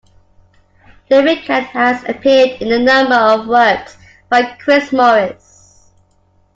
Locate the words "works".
3.45-3.97